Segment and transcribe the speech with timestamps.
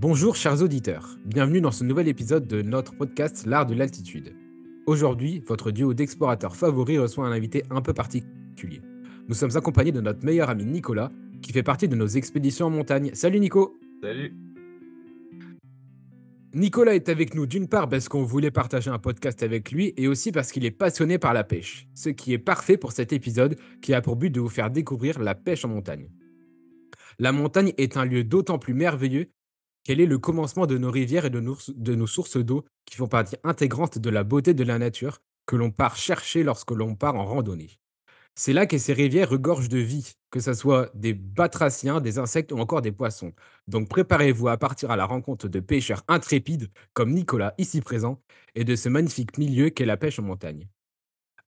[0.00, 4.32] Bonjour chers auditeurs, bienvenue dans ce nouvel épisode de notre podcast L'art de l'altitude.
[4.86, 8.80] Aujourd'hui, votre duo d'explorateurs favoris reçoit un invité un peu particulier.
[9.26, 11.10] Nous sommes accompagnés de notre meilleur ami Nicolas,
[11.42, 13.10] qui fait partie de nos expéditions en montagne.
[13.12, 14.36] Salut Nico Salut
[16.54, 20.06] Nicolas est avec nous d'une part parce qu'on voulait partager un podcast avec lui et
[20.06, 23.56] aussi parce qu'il est passionné par la pêche, ce qui est parfait pour cet épisode
[23.82, 26.08] qui a pour but de vous faire découvrir la pêche en montagne.
[27.18, 29.32] La montagne est un lieu d'autant plus merveilleux
[29.84, 32.96] qu'elle est le commencement de nos rivières et de nos, de nos sources d'eau qui
[32.96, 36.94] font partie intégrante de la beauté de la nature que l'on part chercher lorsque l'on
[36.94, 37.78] part en randonnée?
[38.34, 42.52] C'est là que ces rivières regorgent de vie, que ce soit des batraciens, des insectes
[42.52, 43.32] ou encore des poissons.
[43.66, 48.22] Donc préparez-vous à partir à la rencontre de pêcheurs intrépides comme Nicolas ici présent
[48.54, 50.68] et de ce magnifique milieu qu'est la pêche en montagne.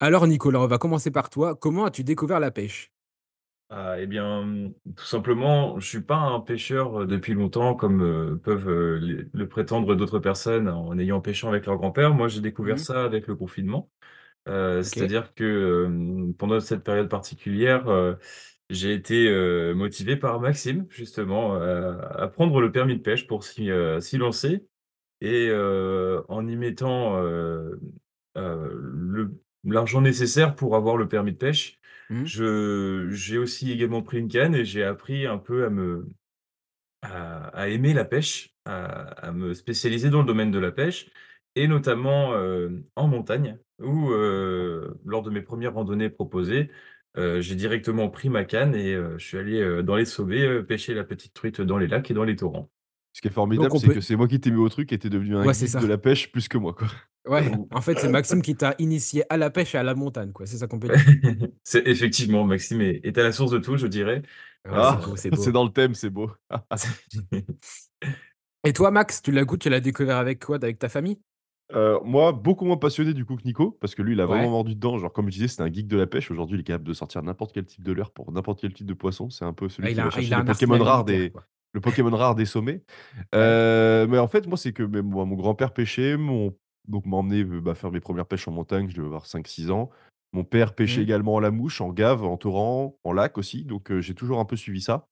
[0.02, 1.56] Alors Nicolas, on va commencer par toi.
[1.56, 2.92] Comment as-tu découvert la pêche?
[3.74, 8.02] Ah, eh bien, mmh, tout simplement, je suis pas un pêcheur, heu, depuis longtemps comme,
[8.04, 12.14] heu, peuvent, les le prétendre d'autres personnes en ayant pêché avec leur grand-père.
[12.14, 12.82] Moi, j'ai découvert Mhm.
[12.82, 13.90] ça avec le confinement.
[14.84, 14.98] Ok.
[14.98, 17.86] c'est-à-dire que, pendant cette période particulière,
[18.70, 19.30] j'ai été,
[19.76, 23.68] motivé par Maxime justement, à prendre le permis de pêche pour s'y,
[24.18, 24.66] lancer
[25.22, 25.52] et
[26.30, 27.22] en y mettant,
[28.36, 31.81] le l'argent nécessaire pour avoir le permis de pêche,
[32.12, 36.08] Je j'ai aussi également pris une canne et j'ai appris un peu à me
[37.04, 41.10] à aimer la pêche, à me spécialiser dans le domaine de la pêche
[41.56, 46.72] et notamment, hem, en montagne où, heu, lors de mes premières randonnées proposées,
[47.18, 51.04] heu, j'ai directement pris ma canne et je suis allé, dans les sauvets, pêcher la
[51.06, 52.70] petite truite dans les lacs et dans les torrents.
[53.14, 53.94] Ce qui est formidable, c'est peut...
[53.94, 55.86] que c'est moi qui t'ai mis au truc et tu devenu un Ouais, geek de
[55.88, 56.88] la pêche plus que moi, quoi.
[57.28, 59.94] Ouais, Ou en fait c'est Maxime qui t'a initié à la pêche et à la
[59.96, 60.46] montagne, quoi.
[60.46, 61.06] C'est ça qu'on peut dire.
[61.64, 64.22] c'est effectivement Maxime est est à la source de tout, je dirais.
[64.66, 66.32] Ouais, Ah, c'est dans le thème, c'est beau.
[68.64, 70.58] Et toi, Max, tu l'as goût, tu l'as découvert avec quoi?
[70.58, 71.20] Avec ta famille?
[71.74, 74.44] Heu, moi, beaucoup moins passionné du coup que Nico, parce que lui, il a vraiment
[74.44, 74.50] Ouais.
[74.50, 74.98] mordu dedans.
[74.98, 76.30] Genre, comme je disais, c'est un geek de la pêche.
[76.30, 78.86] Aujourd'hui, il est capable de sortir n'importe quel type de leurre pour n'importe quel type
[78.88, 79.30] de poisson.
[79.30, 81.46] C'est un peu celui il qui va a, il chercher les Pokémon rares des quoi.
[81.74, 82.84] Le Pokémon rare des sommets.
[83.36, 86.56] Heu, mais en fait, moi, c'est que mais moi, mon grand-père pêchait, mon
[86.88, 89.48] donc m'a emmené, heu, bah, faire mes premières pêches en montagne, je devais avoir cinq
[89.48, 89.90] six ans.
[90.34, 91.04] Mon père pêchait Mmh.
[91.04, 94.46] également à la mouche, en gave, en torrent, en lac aussi, donc j'ai toujours un
[94.46, 95.08] peu suivi ça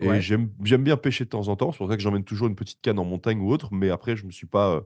[0.00, 0.22] et Ouais.
[0.22, 1.72] j'aime bien pêcher de temps en temps.
[1.72, 4.16] C'est pour ça que j'emmène toujours une petite canne en montagne ou autre, mais après
[4.16, 4.84] je me suis pas,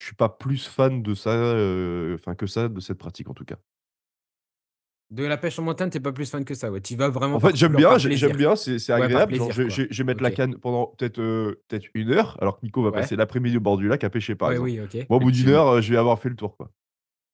[0.00, 1.32] je suis pas plus fan de ça,
[2.14, 3.58] enfin que ça, de cette pratique en tout cas.
[5.10, 6.80] De la pêche en montagne, tu es pas plus fan que ça, ouais.
[6.80, 9.34] Tu vas vraiment En fait, j'aime bien, j'aime bien, c'est Ouais, agréable.
[9.34, 9.70] Genre, je vais quoi.
[9.70, 11.16] je vais je vais mettre la canne pendant peut-être,
[11.68, 12.92] peut-être 1 heure, alors que Nico va Ouais.
[12.92, 14.72] passer l'après-midi au bord du lac à pêcher, par Ouais, exemple.
[14.72, 14.78] oui.
[15.08, 16.70] Moi, au bout d'une heure, heu, je vais avoir fait le tour, quoi.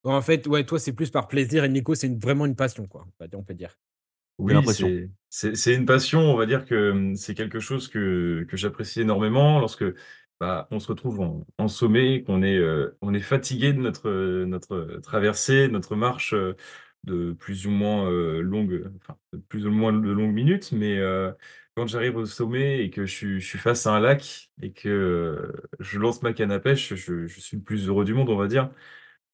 [0.05, 2.87] En fait, ouais, toi, c'est plus par plaisir et Nico, c'est une vraiment une passion,
[2.87, 3.79] quoi, on peut dire.
[4.39, 9.01] Oui, c'est une passion, on va dire que, mmh, c'est quelque chose que que j'apprécie
[9.03, 9.85] énormément lorsque,
[10.41, 12.61] bah, on se retrouve en en sommet, qu'on est,
[13.03, 14.11] on est fatigué de notre,
[14.45, 16.35] notre, traversée, notre marche,
[17.05, 20.73] de plus ou moins, heu, longue, enfin, de plus ou moins de longues minutes.
[20.73, 21.35] Mais, heu,
[21.77, 25.53] quand j'arrive au sommet et que je suis face à un lac et que, heu,
[25.81, 28.47] je lance ma canne à pêche, je suis le plus heureux du monde, on va
[28.49, 28.71] dire.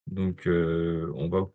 [0.08, 1.50] Donc, on va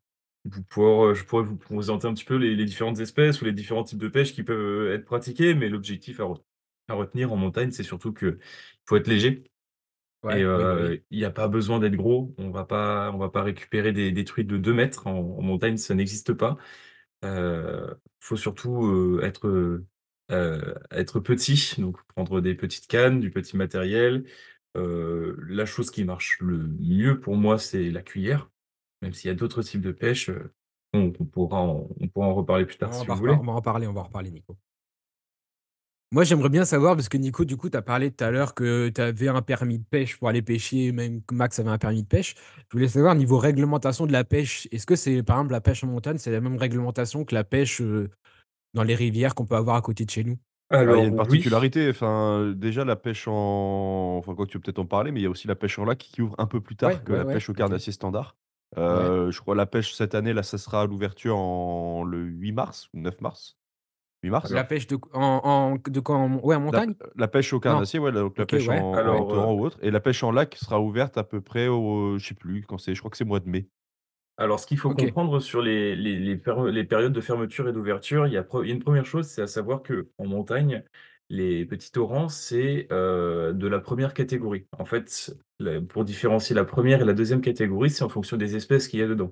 [0.69, 4.00] pouvoir, je pourrais vous présenter un petit peu les différentes espèces ou les différents types
[4.00, 6.19] de pêche qui peuvent, être pratiqués, mais l'objectif
[6.90, 8.38] à retenir en montagne, c'est surtout qu'il
[8.85, 9.44] faut être léger
[10.29, 10.89] et Ouais, oui, oui.
[10.89, 12.34] heu, il y a pas besoin d'être gros.
[12.38, 15.41] On va pas on va pas récupérer des des truites de 2 mètres en en
[15.41, 16.57] montagne, ça n'existe pas.
[17.25, 19.83] Heu, faut surtout, heu, être,
[20.91, 24.25] être petit, donc prendre des petites cannes, du petit matériel.
[24.75, 28.50] La chose qui marche le mieux pour moi, c'est la cuillère.
[29.01, 30.29] Même s'il y a d'autres types de pêche,
[30.94, 33.39] on on pourra en on pourra en reparler plus tard On si vous voulez.
[33.39, 34.57] on va en reparler, on va en reparler, Nico.
[36.13, 38.53] Moi, j'aimerais bien savoir, parce que Nico, du coup, tu as parlé tout à l'heure
[38.53, 41.79] que tu avais un permis de pêche pour aller pêcher, même que Max avait un
[41.79, 42.35] permis de pêche.
[42.69, 45.84] Je voulais savoir, niveau réglementation de la pêche, est-ce que c'est, par exemple, la pêche
[45.84, 48.12] en montagne, c'est la même réglementation que la pêche, heu,
[48.74, 50.38] dans les rivières qu'on peut avoir à côté de chez nous?
[50.69, 54.45] Ah, il y a Alors une oui, particularité, enfin, déjà la pêche en enfin, quoi
[54.45, 56.00] que tu veux peut-être en parler, mais il y a aussi la pêche en lac
[56.00, 58.36] qui ouvre un peu plus Ouais, tard que ouais, la ouais, pêche au carnassier standard.
[58.89, 59.13] Ouais.
[59.18, 62.54] Heu, je crois la pêche cette année, là, ça sera à l'ouverture en le 8
[62.54, 63.57] mars ou 9 mars?
[64.23, 66.15] 8 La pêche de en en de quoi?
[66.17, 66.95] En ouais, en La montagne?
[67.15, 69.23] la pêche au carnassier, ouais, donc la pêche en ouais, en ouais.
[69.23, 71.67] alors, heu, torrent ou autre et la pêche en lac sera ouverte à peu près
[71.67, 73.69] au je sais plus quand c'est, je crois que c'est mois de mai.
[74.37, 77.73] alors ce qu'il faut comprendre sur les les les pério les périodes de fermeture et
[77.73, 80.25] d'ouverture, il y a pre il y a une première chose, c'est à savoir qu'en
[80.25, 80.83] montagne,
[81.29, 84.67] les petits torrents, c'est, heu, de la première catégorie.
[84.77, 88.55] En fait, la pour différencier la première et la deuxième catégorie, c'est en fonction des
[88.55, 89.31] espèces qu'il y a dedans.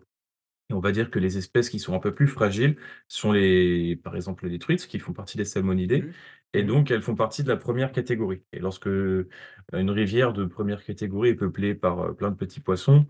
[0.72, 2.78] Et on va dire que les espèces qui sont un peu plus fragiles
[3.10, 6.12] sont les par exemple les truites qui font partie des salmonidés Mmh.
[6.54, 9.30] et donc elles font partie de la première catégorie et lorsque, heu,
[9.74, 13.06] une rivière de première catégorie est peuplée par, heu, plein de petits poissons,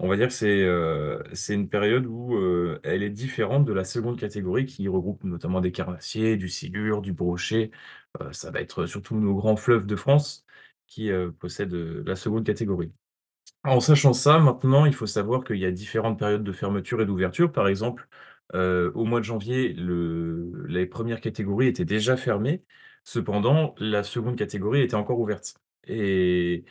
[0.00, 0.66] on va dire que c'est,
[1.34, 2.36] c'est une période où,
[2.84, 7.12] elle est différente de la seconde catégorie qui regroupe notamment des carnassiers, du silure, du
[7.12, 7.70] brochet,
[8.32, 10.44] ça va être surtout nos grands fleuves de France
[10.86, 12.92] qui, possèdent, la seconde catégorie.
[13.64, 17.06] En sachant ça, maintenant, il faut savoir qu'il y a différentes périodes de fermeture et
[17.06, 17.52] d'ouverture.
[17.52, 18.08] Par exemple,
[18.54, 22.64] heu, au mois de janvier, le les premières catégories étaient déjà fermées.
[23.04, 25.54] Cependant, la seconde catégorie était encore ouverte
[25.86, 26.64] et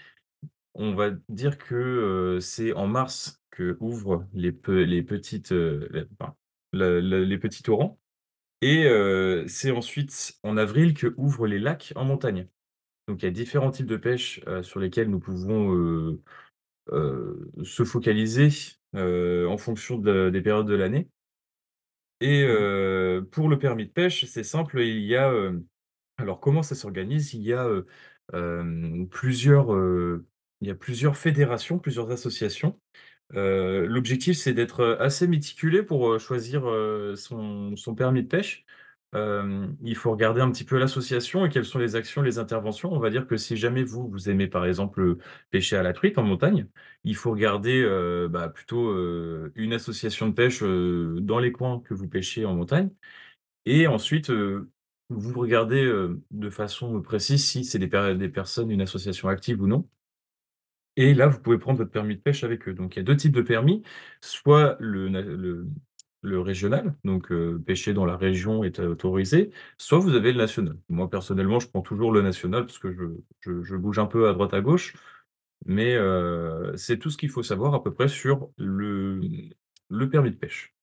[0.75, 5.89] on va dire que, heu, c'est en mars qu'ouvrent les pe les petites, heu,
[6.73, 7.99] les petits torrents
[8.61, 8.87] et
[9.47, 12.47] c'est ensuite en avril qu'ouvrent les lacs en montagne.
[13.07, 16.17] Donc il y a différents types de pêche, sur lesquels nous pouvons,
[16.91, 18.49] heu, se focaliser,
[18.95, 21.09] heu, en fonction de des périodes de l'année
[22.21, 22.49] et Mmh.
[22.49, 25.65] heu, pour le permis de pêche, c'est simple, il y a, hem,
[26.17, 27.33] alors comment ça s'organise?
[27.33, 27.87] Il y a, heu,
[28.33, 30.27] hem, plusieurs, heu,
[30.61, 32.79] il y a plusieurs fédérations, plusieurs associations.
[33.35, 38.65] Heu, l'objectif, c'est d'être, assez méticulé pour, heu, choisir, heu, son son permis de pêche.
[39.13, 42.91] Il faut regarder un petit peu l'association et quelles sont les actions, les interventions.
[42.93, 45.17] On va dire que si jamais vous, vous aimez par exemple,
[45.49, 46.67] pêcher à la truite en montagne,
[47.03, 47.83] il faut regarder,
[48.29, 48.95] bah, plutôt,
[49.55, 52.91] une association de pêche, dans les coins que vous pêchez en montagne
[53.65, 54.31] et ensuite,
[55.09, 55.91] vous regardez,
[56.31, 59.87] de façon précise si c'est des per des personnes, une association active ou non
[60.95, 62.73] et là, vous pouvez prendre votre permis de pêche avec eux.
[62.73, 63.83] Donc il y a 2 types de permis,
[64.21, 65.65] soit le
[66.21, 70.77] le régional, donc heu, pêcher dans la région est autorisé, soit vous avez le national.
[70.89, 73.03] Moi, personnellement, je prends toujours le national parce que je
[73.41, 74.95] je je bouge un peu à droite à gauche,
[75.65, 79.21] mais heu, c'est tout ce qu'il faut savoir à peu près sur le
[79.89, 80.75] le permis de pêche.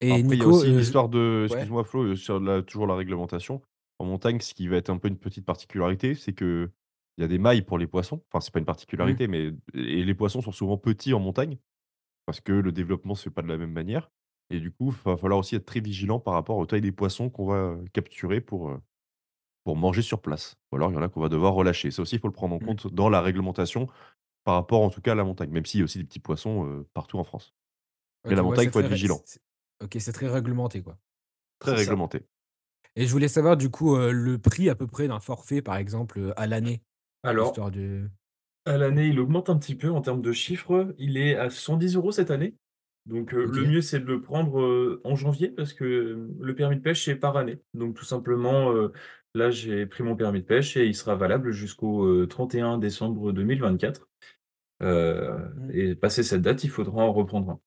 [0.00, 1.66] Et Après, il y a Nico, aussi je l'histoire de ouais?
[1.66, 3.62] excuse-moi Flo, sur la toujours la réglementation.
[3.98, 6.70] En montagne, ce qui va être un peu une petite particularité, c'est qu'il
[7.18, 8.22] y a des mailles pour les poissons.
[8.30, 8.66] Enfin, c'est pas une
[8.98, 9.16] Mmh.
[9.16, 11.58] particularité, mais et les poissons sont souvent petits en montagne,
[12.26, 14.10] parce que le développement se fait pas de la même manière
[14.50, 16.92] et du coup, il va falloir aussi être très vigilant par rapport aux tailles des
[16.92, 18.78] poissons qu'on va, capturer pour,
[19.64, 20.56] pour manger sur place.
[20.72, 21.90] Ou alors il y en a qu'on va devoir relâcher.
[21.90, 22.66] Ça aussi, il faut le prendre en Mmh.
[22.66, 23.88] compte dans la réglementation
[24.44, 26.20] par rapport, en tout cas, à la montagne, même s'il y a aussi des petits
[26.20, 27.54] poissons, partout en France.
[28.28, 29.22] Mais OK, la ouais, montagne, il faut très être ré vigilant.
[29.82, 30.98] OK, c'est très réglementé, quoi.
[31.58, 31.96] Très C'est ça.
[31.96, 32.26] réglementé.
[32.96, 36.32] Et je voulais savoir du coup, le prix à peu près d'un forfait, par exemple,
[36.36, 36.82] à l'année,
[37.22, 38.10] Alors histoire de
[38.66, 40.94] À l'année, il augmente un petit peu en termes de chiffres.
[40.98, 42.56] Il est à 110 euros cette année.
[43.06, 46.54] Donc, heu, le mieux, c'est de le prendre, heu, en janvier parce que, hem, le
[46.54, 47.60] permis de pêche, c'est par année.
[47.74, 48.72] Donc tout simplement,
[49.34, 53.32] là, j'ai pris mon permis de pêche et il sera valable jusqu'au, heu, 31 décembre
[53.32, 54.08] 2024.
[54.82, 57.60] Heu mmh, et passé cette date, il faudra en reprendre un.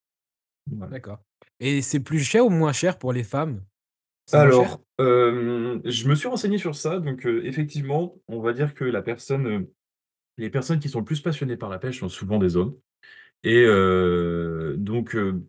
[0.67, 0.93] Voilà.
[0.93, 1.19] d'accord.
[1.59, 3.63] Et c'est plus cher ou moins cher pour les femmes?
[4.31, 9.67] Alors, je me suis renseigné sur ça, donc, effectivement, on va dire que la personne,
[10.37, 12.77] les personnes qui sont le plus passionnées par la pêche sont souvent des hommes.
[13.43, 15.43] Et heu, donc heu,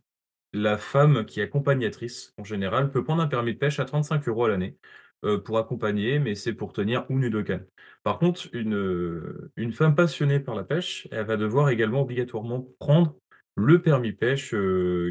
[0.52, 4.28] la femme qui est accompagnatrice, en général, peut prendre un permis de pêche à 35
[4.28, 4.78] euros à l'année,
[5.24, 7.66] heu, pour accompagner, mais c'est pour tenir ou 2 cannes.
[8.04, 13.16] Par contre, une, une femme passionnée par la pêche, elle va devoir également obligatoirement prendre
[13.56, 14.54] le permis pêche,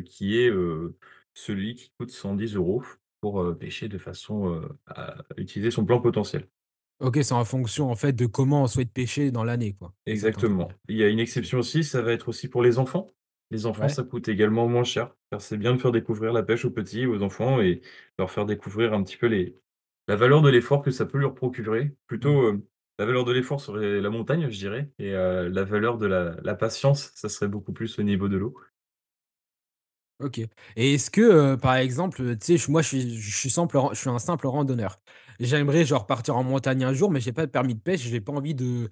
[0.06, 0.52] qui est,
[1.34, 2.84] celui qui coûte 110 euros
[3.22, 6.48] pour, heu, pêcher de façon, à utiliser son plein potentiel.
[7.02, 9.94] OK, c'est en fonction, en fait, de comment on souhaite pêcher dans l'année, quoi.
[10.06, 10.70] Exactement.
[10.88, 13.08] Il y a une exception aussi, ça va être aussi pour les enfants.
[13.52, 13.90] Les enfants, Ouais?
[13.90, 17.06] ça coûte également moins cher, car c'est bien de faire découvrir la pêche aux petits,
[17.06, 17.82] aux enfants et
[18.18, 19.56] leur faire découvrir un petit peu les
[20.08, 21.96] la valeur de l'effort que ça peut leur procurer.
[22.22, 22.40] Mmh.
[22.40, 25.98] Plutôt, heu, la valeur de l'effort serait la montagne, je dirais et heu, la valeur
[25.98, 28.56] de la la patience, ça serait beaucoup plus au niveau de l'eau.
[30.20, 30.40] OK.
[30.76, 31.22] Et est-ce que,
[31.54, 34.20] heu, par exemple, tu sais, moi, je suis je suis simple ran je suis un
[34.20, 34.98] simple randonneur.
[35.40, 38.02] J'aimerais, genre, partir en montagne un jour, mais j'ai pas de permis de pêche.
[38.02, 38.90] J'ai pas envie de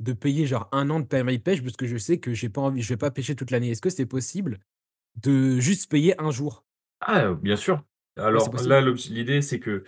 [0.00, 2.48] de payer, genre, un an de permis de pêche parce que je sais que j'ai
[2.48, 3.70] pas envie je vais pas pêcher toute l'année.
[3.70, 4.58] Est-ce que c'est possible
[5.16, 6.64] de juste payer un jour?
[7.00, 7.82] Ah, bien sûr.
[8.32, 8.76] Ouais, c'est Alors possible?
[8.76, 9.84] là, l'idée, c'est que,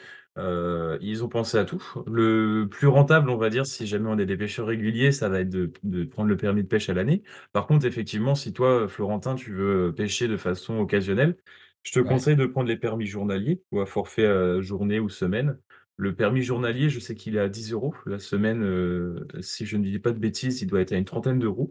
[1.00, 1.82] ils ont pensé à tout.
[2.06, 5.40] Le plus rentable, on va dire, si jamais on est des pêcheurs réguliers, ça va
[5.40, 7.22] être de de prendre le permis de pêche à l'année.
[7.52, 11.36] Par contre, effectivement, si toi, Florentin, tu veux, pêcher de façon occasionnelle,
[11.82, 12.00] je te Ouais.
[12.00, 15.58] conseille de prendre les permis journaliers ou à forfait, journée ou semaine.
[15.98, 19.76] Le permis journalier, je sais qu'il est à 10 euros La semaine, heu, si je
[19.76, 21.70] ne dis pas de bêtises, il doit être à une trentaine d'euros.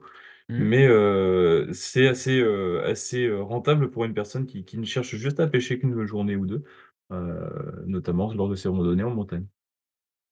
[0.49, 0.67] Mmh.
[0.67, 5.47] Mais heu, c'est assez, heu, rentable pour une personne qui qui ne cherche juste à
[5.47, 6.63] pêcher qu'une journée ou 2,
[7.11, 9.47] heu, notamment lors de ces randonnées en montagne.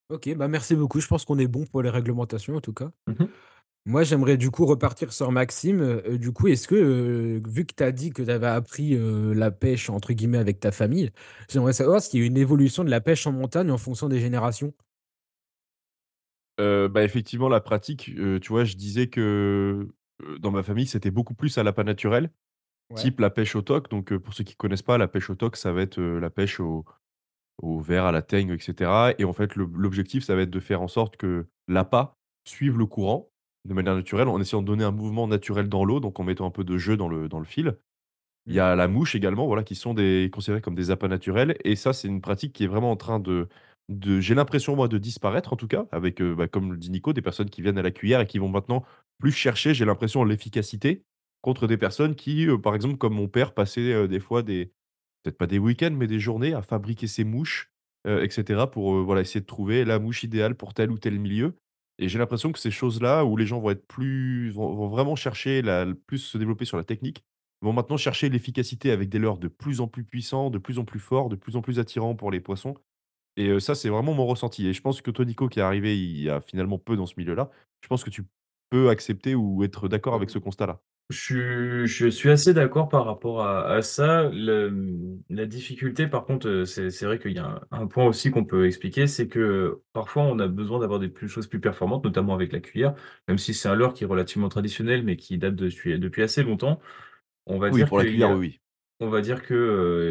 [0.09, 0.99] OK, bah, merci beaucoup.
[0.99, 2.89] Je pense qu'on est bon pour les réglementations, en tout cas.
[3.07, 3.38] Mmh mh.
[3.85, 5.81] Moi, j'aimerais du coup repartir sur Maxime.
[5.81, 8.93] Heu, du coup, est-ce que, heu, vu que tu as dit que tu avais appris,
[8.95, 11.11] heu, la pêche entre guillemets avec ta famille,
[11.49, 14.09] j'aimerais savoir s'il y a eu une évolution de la pêche en montagne en fonction
[14.09, 14.73] des générations?
[16.57, 19.87] Bah, effectivement, la pratique, tu vois, je disais que,
[20.39, 22.31] dans ma famille, c'était beaucoup plus à l'appât naturel,
[22.89, 23.09] Ouais.
[23.09, 23.89] type la pêche au toc.
[23.89, 26.59] Donc, pour ceux qui connaissent pas, la pêche au toc, ça va être, la pêche
[26.61, 26.85] au
[27.61, 30.49] au ver, à la teigne et cetera et en fait, l'ob l'objectif, ça va être
[30.51, 33.31] de faire en sorte que l'appât suive le courant
[33.65, 36.45] de manière naturelle, en essayant de donner un mouvement naturel dans l'eau, donc en mettant
[36.47, 37.77] un peu de jeu dans le dans le fil.
[38.47, 38.61] Il y Mmh.
[38.61, 41.93] a la mouche également, voilà, qui sont des considérés comme des appâts naturels et ça,
[41.93, 43.47] c'est une pratique qui est vraiment en train de
[43.89, 46.91] de j'ai l'impression, moi, de disparaître en tout cas avec, heu, bah, comme le dit
[46.91, 48.83] Nico, des personnes qui viennent à la cuillère et qui vont maintenant
[49.19, 51.03] plus chercher, j'ai l'impression, l'efficacité
[51.41, 54.73] contre des personnes qui, heu, par exemple, comme mon père, passaient, heu, des fois des
[55.23, 57.71] peut-être pas des week-ends, mais des journées à fabriquer ses mouches,
[58.07, 61.19] heu et cetera pour, voilà, essayer de trouver la mouche idéale pour tel ou tel
[61.19, 61.55] milieu
[61.99, 65.15] et j'ai l'impression que ces choses-là où les gens vont être plus vont vont vraiment
[65.15, 67.23] chercher la plus se développer sur la technique,
[67.61, 70.85] vont maintenant chercher l'efficacité avec des leurres de plus en plus puissants, de plus en
[70.85, 72.75] plus forts, de plus en plus attirants pour les poissons
[73.37, 75.97] et ça, c'est vraiment mon ressenti et je pense que toi, Nico, qui est arrivé
[75.97, 77.49] il y a finalement peu dans ce milieu-là,
[77.81, 78.25] je pense que tu
[78.69, 80.81] peux accepter ou être d'accord avec ce constat-là?
[81.11, 84.29] Je suis je suis assez d'accord par rapport à à ça.
[84.29, 88.05] Le, la difficulté par contre, heu, c'est c'est vrai qu'il y a un un point
[88.05, 91.59] aussi qu'on peut expliquer, c'est que, parfois on a besoin d'avoir des plus choses plus
[91.59, 92.93] performantes, notamment avec la cuillère,
[93.27, 96.79] même si c'est un leurre qui est relativement traditionnel, mais qui date depuis assez longtemps.
[97.47, 98.59] On va Oui, dire pour la qu'il y cuillère, oui, a oui.
[99.01, 99.53] on va dire que,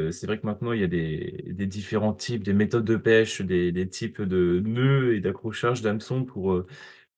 [0.08, 2.96] heu, c'est vrai que maintenant il y a des des différents types, des méthodes de
[2.96, 6.64] pêche, des des types de nœuds et d'accrochage d'hameçons pour,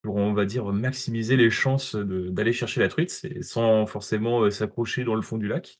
[0.02, 5.04] pour on va dire maximiser les chances d'aller chercher la truite, sans forcément, heu, s'accrocher
[5.04, 5.78] dans le fond du lac.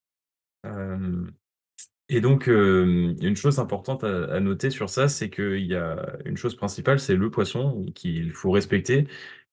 [2.09, 6.57] Et donc, une chose importante à noter sur ça, c'est qu'il y a une chose
[6.57, 9.07] principale, c'est le poisson qu'il faut respecter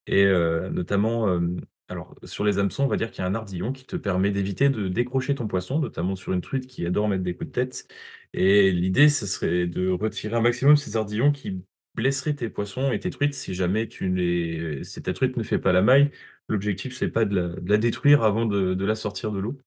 [0.08, 0.26] et
[0.72, 1.40] notamment,
[1.88, 4.32] alors sur les hameçons, on va dire qu'il y a un ardillon qui te permet
[4.32, 7.54] d'éviter de décrocher ton poisson, notamment sur une truite qui adore mettre des coups de
[7.54, 7.88] tête
[8.34, 11.64] et l'idée, ce serait de retirer un maximum ces ardillons qui
[11.98, 15.60] blesseraient tes poissons et tes truites si jamais tu les si ta truite ne fait
[15.60, 16.12] pas la maille.
[16.50, 19.60] L'objectif, c'est pas de la de la détruire avant de de la sortir de l'eau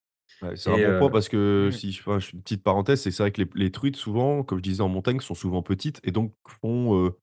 [0.42, 1.70] Ouais, c'est un bon point heu parce que Mmh.
[1.70, 4.58] si je enfin, fais une petite parenthèse, c'est vrai que les les truites souvent, comme
[4.58, 7.18] je disais en montagne, sont souvent petites et donc font, heu,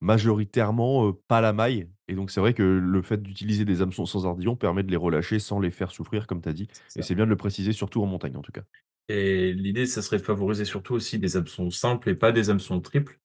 [0.00, 4.06] majoritairement, heu, pas la maille et donc c'est vrai que le fait d'utiliser des hameçons
[4.06, 7.02] sans ardillons permet de les relâcher sans les faire souffrir comme tu as dit et
[7.02, 8.62] c'est bien de le préciser surtout en montagne en tout cas.
[9.08, 12.80] Et l'idée, ça serait de favoriser surtout aussi des hameçons simples et pas des hameçons
[12.80, 13.18] triples,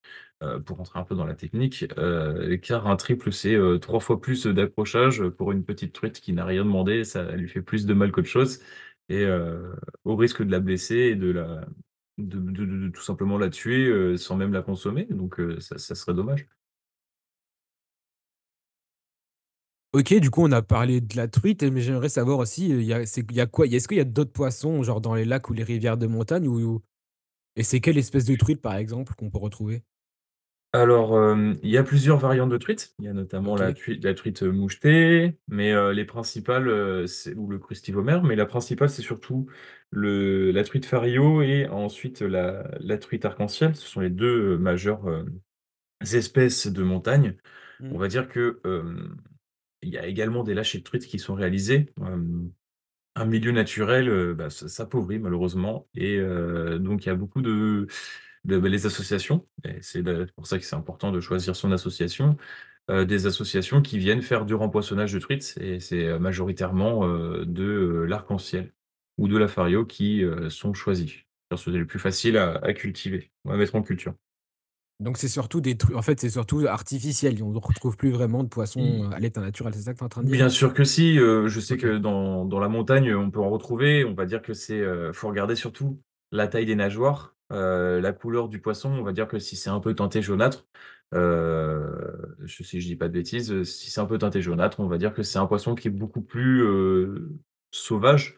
[0.44, 4.00] heu, pour rentrer un peu dans la technique, heu, car un triple, c'est, heu, 3
[4.00, 7.04] fois plus d'accrochage, pour une petite truite qui n'a rien demandé.
[7.04, 8.60] Ça lui fait plus de mal qu'autre chose
[9.10, 9.26] et
[10.06, 11.66] au risque de la blesser et de la
[12.18, 16.48] de tout simplement la tuer, sans même la consommer, donc ça serait dommage.
[19.94, 22.94] OK, du coup, on a parlé de la truite, mais j'aimerais savoir aussi, il y
[22.94, 23.66] a c'est il y a quoi?
[23.66, 26.48] Est-ce qu'il y a d'autres poissons, genre dans les lacs ou les rivières de montagne
[26.48, 26.82] ou
[27.58, 29.84] et c'est quelle espèce de truite, par exemple, qu'on peut retrouver?
[30.76, 32.94] Alors, hem, il y a plusieurs variantes de truites.
[33.00, 33.74] Il y a notamment la OK.
[33.74, 38.46] tui la truite, heu, mouchetée, mais heu, les principales, c'est ou le crustivomère, mais la
[38.48, 39.48] principale, c'est surtout
[39.92, 43.76] le la truite fario et ensuite la la truite arc-en-ciel.
[43.76, 45.08] Ce sont les 2 heu, majeures,
[46.14, 47.38] espèces de montagne.
[47.92, 48.00] On Mmh.
[48.00, 48.62] va dire que,
[49.82, 51.94] il y a également des lâchers de truites qui sont réalisés.
[53.18, 56.20] Un milieu naturel, heu, bah, s s'appauvrit malheureusement et
[56.80, 57.88] donc il y a beaucoup de
[58.46, 60.04] de bah, les associations et c'est
[60.36, 62.38] pour ça que c'est important de choisir son association,
[62.90, 67.46] heu, des associations qui viennent faire du rempoissonnage de truites et c'est, heu, majoritairement, heu,
[67.46, 68.74] de, l'arc-en-ciel
[69.18, 71.14] ou de la fario qui, sont choisis.
[71.56, 74.14] C'est les plus faciles à à cultiver à mettre en culture.
[75.00, 77.42] Donc c'est surtout des trucs en fait, c'est surtout artificiel.
[77.44, 80.04] On ne retrouve plus vraiment de poissons, heu, à l'état naturel, c'est ça que tu
[80.04, 80.38] es en train de dire?
[80.38, 84.06] bien sûr que si, je sais que dans dans la montagne, on peut en retrouver.
[84.06, 84.84] On va dire que c'est,
[85.14, 88.92] faut regarder surtout la taille des nageoires, heu, la couleur du poisson.
[88.92, 90.68] On va dire que si c'est un peu teinté jaunâtre,
[91.14, 94.80] heu, je si je dis pas de bêtises, heu, si c'est un peu teinté jaunâtre,
[94.80, 97.32] on va dire que c'est un poisson qui est beaucoup plus, heu,
[97.72, 98.38] sauvage.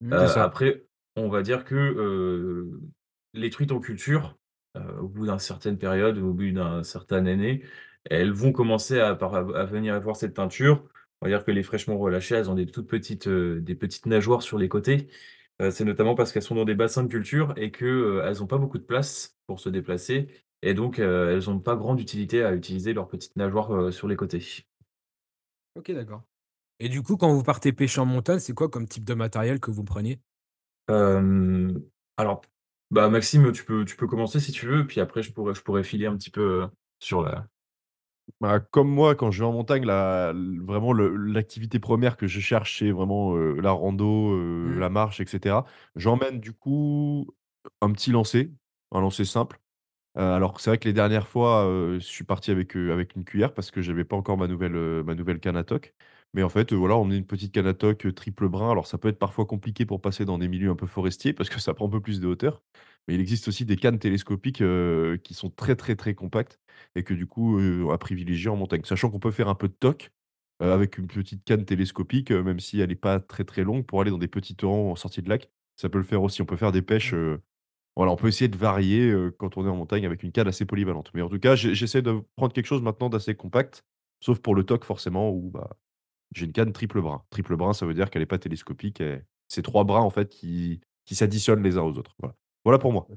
[0.00, 0.26] Mmh.
[0.26, 0.44] Ça.
[0.44, 2.68] après, on va dire que,
[3.34, 4.36] les truites en culture,
[5.00, 7.62] au bout d'une certaine période, au bout d'un certain année,
[8.10, 10.84] elles vont commencer à venir avoir cette teinture.
[11.20, 14.42] On va dire que les fraîchement relâchées, elles ont des toutes petites, des petites nageoires
[14.42, 15.08] sur les côtés.
[15.60, 18.42] Heu, c'est notamment parce qu'elles sont dans des bassins de culture et que, heu, elles
[18.42, 20.28] ont pas beaucoup de place pour se déplacer
[20.62, 24.16] et donc, heu, elles ont pas grande utilité à utiliser leurs petites nageoires, sur les
[24.16, 24.40] côtés.
[25.76, 26.22] OK, d'accord.
[26.80, 29.60] Et du coup, quand vous partez pêcher en montagne, c'est quoi comme type de matériel
[29.60, 30.20] que vous prenez?
[30.88, 31.82] Hem,
[32.16, 32.42] alors,
[32.90, 35.62] bah, Maxime, tu peux tu peux commencer si tu veux, puis après je pourrais je
[35.62, 36.68] pourrais filer un petit peu,
[37.00, 37.48] sur la
[38.40, 42.26] Bah, comme moi, quand je vais en montagne, la l vraiment le l'activité première que
[42.26, 44.78] je cherche, c'est vraiment, la rando, Mmh.
[44.78, 45.64] la marche et cetera.
[45.96, 47.26] J'emmène du coup
[47.80, 48.52] un petit lancer,
[48.92, 49.60] un lancer simple.
[50.16, 53.70] Alors c'est vrai que les dernières fois, je suis parti avec, avec une cuillère parce
[53.72, 55.94] que j'avais pas encore ma nouvelle, heu, ma nouvelle canne à toc.
[56.34, 58.70] Mais en fait, voilà, on est une petite canne à toc, triple brin.
[58.72, 61.50] Alors ça peut être parfois compliqué pour passer dans des milieux un peu forestiers parce
[61.50, 62.62] que ça prend un peu plus de hauteur.
[63.08, 64.62] Mais il existe aussi des cannes télescopiques,
[65.22, 66.58] qui sont très, très, très compactes
[66.94, 68.82] et que du coup, heu, à privilégier en montagne.
[68.84, 70.10] Sachant qu'on peut faire un peu de toc,
[70.60, 74.10] avec une petite canne télescopique, même si elle est pas très, très longue pour aller
[74.10, 75.50] dans des petits torrents en sortie de lac.
[75.76, 76.40] Ça peut le faire aussi.
[76.42, 77.40] On peut faire des pêches, heu
[77.96, 80.64] voilà, on peut essayer de varier, quand on est en montagne avec une canne assez
[80.66, 81.10] polyvalente.
[81.14, 83.84] Mais en tout cas, j'ai j'essaie de prendre quelque chose maintenant d'assez compact,
[84.20, 85.70] sauf pour le TOC forcément où, bah,
[86.34, 87.24] j'ai une canne triple brin.
[87.30, 90.30] Triple brin, ça veut dire qu'elle est pas télescopique et c'est 3 brins en fait
[90.30, 92.14] qui qui s'additionnent les uns aux autres.
[92.20, 92.36] Voilà.
[92.64, 93.08] Voilà pour moi.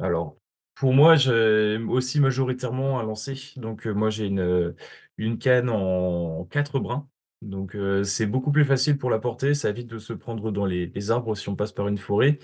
[0.00, 0.38] Alors,
[0.76, 3.34] pour moi, j'aime aussi majoritairement à lancer.
[3.56, 4.76] Donc, heu, moi, j'ai une, heu,
[5.18, 7.08] une canne en 4 brins.
[7.42, 9.54] Donc, heu, c'est beaucoup plus facile pour la porter.
[9.54, 12.38] Ça évite de se prendre dans les les arbres si on passe par une forêt.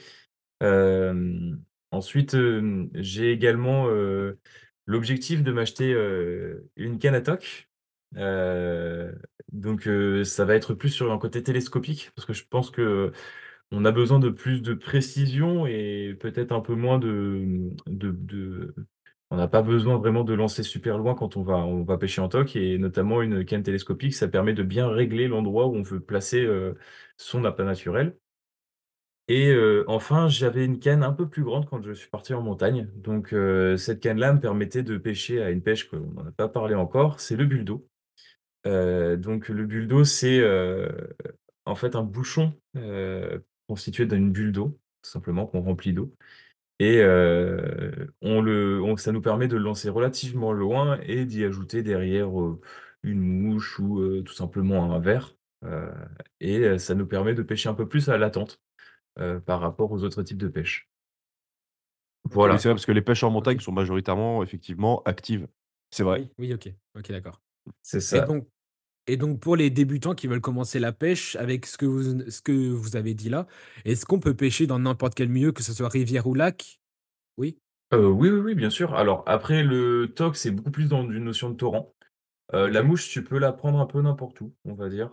[1.91, 2.37] Ensuite,
[2.95, 3.87] j'ai également,
[4.87, 5.93] l'objectif de m'acheter,
[6.77, 7.69] une canne à toc.
[9.53, 9.89] Donc,
[10.25, 13.13] ça va être plus sur un côté télescopique parce que je pense que
[13.73, 18.75] on a besoin de plus de précision et peut-être un peu moins de, de de
[19.31, 22.21] on n'a pas besoin vraiment de lancer super loin quand on va on va pêcher
[22.21, 25.83] en toc et notamment une canne télescopique, ça permet de bien régler l'endroit où on
[25.83, 26.77] veut placer, heu,
[27.17, 28.17] son appât naturel
[29.29, 32.43] et heu, enfin, j'avais une canne un peu plus grande quand je suis parti en
[32.43, 32.91] montagne.
[32.97, 36.49] Donc heu, cette canne-là me permettait de pêcher à une pêche qu'on n'en a pas
[36.49, 37.89] parlé encore, c'est le buldo.
[38.65, 40.43] Donc le buldo, c'est,
[41.67, 42.55] en fait un bouchon,
[43.69, 46.15] constitué d'une bulle d'eau, tout simplement, qu'on remplit d'eau
[46.81, 51.45] et heu, on le on ça nous permet de le lancer relativement loin et d'y
[51.45, 52.61] ajouter derrière, heu,
[53.03, 55.91] une mouche ou heu, tout simplement un verre, heu
[56.41, 58.61] et heu, ça nous permet de pêcher un peu plus à l'attente
[59.21, 60.89] heu, par rapport aux autres types de pêche.
[62.47, 63.61] Oui, Voilà, c'est vrai parce que les pêches en montagne OK.
[63.61, 65.47] sont majoritairement effectivement actives.
[65.91, 66.21] C'est vrai.
[66.21, 66.69] Oui, oui, OK.
[66.97, 67.43] OK, d'accord.
[67.83, 68.23] c'est Et ça.
[68.23, 68.49] donc
[69.07, 72.41] et donc pour les débutants qui veulent commencer la pêche, avec ce que vous ce
[72.43, 73.47] que vous avez dit là,
[73.85, 76.81] est-ce qu'on peut pêcher dans n'importe quel milieu, que ce soit rivière ou lac?
[77.39, 77.59] Oui?
[77.93, 78.95] Heu, oui, oui, oui, bien sûr.
[78.95, 81.95] Alors après le TOC, c'est beaucoup plus dans une notion de torrent.
[82.55, 85.13] Heu, la mouche, tu peux la prendre un peu n'importe où, on va dire,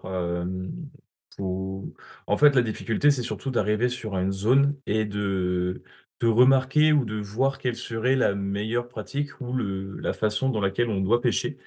[2.27, 5.83] en fait, la difficulté, c'est surtout d'arriver sur une zone et de
[6.19, 10.61] de remarquer ou de voir quelle serait la meilleure pratique ou le la façon dans
[10.61, 11.57] laquelle on doit pêcher.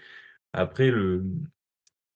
[0.53, 1.25] Après le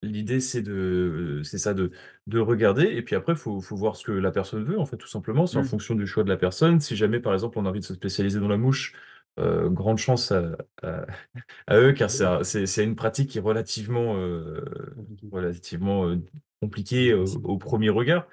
[0.02, 1.90] L'idée, c'est de c'est ça, de
[2.28, 4.96] de regarder et puis après, faut faut voir ce que la personne veut, en fait,
[4.96, 5.46] tout simplement.
[5.48, 5.64] C'est en Mmh.
[5.64, 6.80] fonction du choix de la personne.
[6.80, 8.94] Si jamais, par exemple, on a envie de se spécialiser dans la mouche,
[9.40, 11.06] heu, grande chance à à
[11.66, 15.32] à eux, car c'est un c'est c'est une pratique qui est relativement, heu, compliqué.
[15.32, 16.24] relativement, heu,
[16.62, 17.42] compliquée, Difficile.
[17.42, 18.28] au premier regard.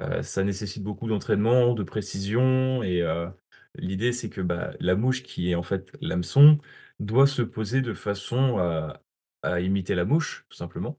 [0.00, 3.28] Heu, ça nécessite beaucoup d'entraînement, de précision et heu,
[3.76, 6.58] l'idée, c'est que, bah, la mouche qui est, en fait, l'hameçon,
[7.00, 9.02] doit se poser de façon à
[9.44, 10.98] à imiter la mouche, tout simplement.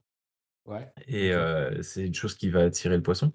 [0.66, 0.88] Ouais.
[1.08, 1.82] Et OK.
[1.82, 3.32] c'est une chose qui va attirer le poisson.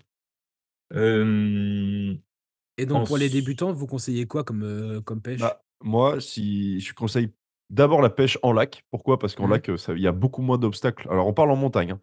[0.91, 5.41] Et donc pour les ens débutants, vous conseillez quoi comme, comme pêche?
[5.41, 7.33] Bah, moi, si je conseille
[7.69, 8.85] d'abord la pêche en lac.
[8.89, 9.19] Pourquoi?
[9.19, 9.51] Parce qu'en Mmh.
[9.51, 11.07] lac, ça il y a beaucoup moins d'obstacles.
[11.09, 12.01] Alors on parle en montagne, hein.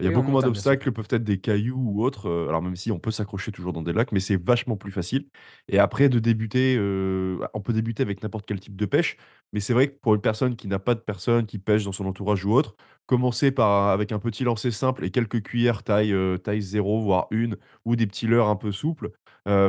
[0.00, 0.76] Il y a beaucoup moins montagne, bien sûr.
[0.76, 3.72] d'obstacles, peuvent être des cailloux ou autres, heu, alors même si on peut s'accrocher toujours
[3.72, 5.28] dans des lacs, mais c'est vachement plus facile
[5.68, 9.16] et après de débuter, heu, on peut débuter avec n'importe quel type de pêche,
[9.54, 11.92] mais c'est vrai que pour une personne qui n'a pas de personne qui pêche dans
[11.92, 16.12] son entourage ou autre, commencer par avec un petit lancer simple et quelques cuillères taille,
[16.12, 17.56] heu, taille 0 voire une
[17.86, 19.12] ou des petits leurres un peu souples,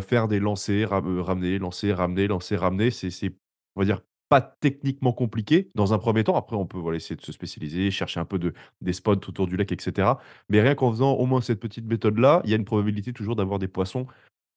[0.01, 3.37] faire des lancers, ram ramener, lancer, ramener, lancer, ramener, c'est c'est
[3.75, 6.35] on va dire pas techniquement compliqué dans un premier temps.
[6.35, 9.47] Après on peut, voilà, essayer de se spécialiser, chercher un peu de des spots autour
[9.47, 10.19] du lac et cetera.
[10.49, 13.35] Mais rien qu'en faisant au moins cette petite méthode-là, il y a une probabilité toujours
[13.35, 14.07] d'avoir des poissons,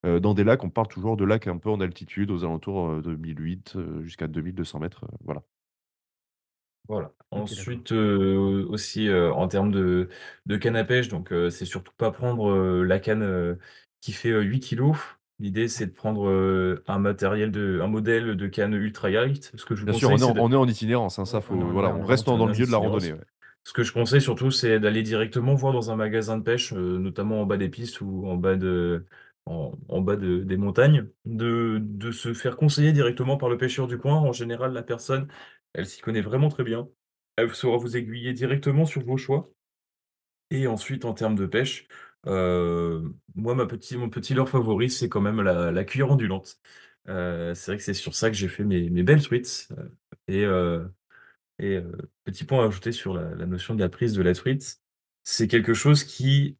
[0.05, 0.63] heu, dans des lacs.
[0.63, 4.03] On parle toujours de lacs un peu en altitude, aux alentours, heu, de 1008, heu,
[4.03, 5.43] jusqu'à 2200 m, heu, voilà.
[6.87, 7.13] voilà.
[7.31, 10.09] Ensuite, aussi, en termes de
[10.45, 12.53] de canne à pêche, donc c'est surtout pas prendre,
[12.83, 13.57] la canne,
[14.01, 14.99] qui fait, heu, 8 kilogrammes.
[15.41, 19.51] L'idée, c'est de prendre, heu, un matériel de un modèle de canne ultra light.
[19.57, 21.25] Ce que je vous Bien sûr, on est en de on est en itinérance, hein,
[21.25, 22.77] ça on faut ouais, voilà, on on est reste dans dans le milieu de la
[22.77, 23.19] randonnée, ouais.
[23.63, 26.97] Ce que je conseille surtout, c'est d'aller directement voir dans un magasin de pêche, heu,
[26.97, 29.05] notamment en bas des pistes ou en bas de
[29.45, 33.87] en en bas de des montagnes, de de se faire conseiller directement par le pêcheur
[33.87, 34.15] du coin.
[34.17, 35.27] En général, la personne,
[35.73, 36.87] elle s'y connaît vraiment très bien.
[37.37, 39.51] Elle saura vous aiguiller directement sur vos choix
[40.49, 41.87] et ensuite en termes de pêche,
[42.27, 43.03] heu,
[43.35, 43.55] moi
[43.97, 46.59] mon petit leurre favori, c'est quand même la la cuillère ondulante.
[47.09, 49.69] Heu, c'est vrai que c'est sur ça que j'ai fait mes belles truites,
[50.45, 50.91] heu
[51.59, 51.91] et heu,
[52.25, 54.81] petit point à ajouter sur la notion de la prise de la truite,
[55.23, 56.57] c'est quelque chose qui,